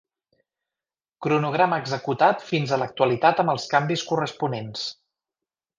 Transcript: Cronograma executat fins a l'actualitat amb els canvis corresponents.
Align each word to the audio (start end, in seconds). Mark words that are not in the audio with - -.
Cronograma 1.25 1.79
executat 1.83 2.41
fins 2.49 2.73
a 2.73 2.81
l'actualitat 2.85 3.45
amb 3.45 3.57
els 3.57 3.69
canvis 3.75 4.09
corresponents. 4.13 4.93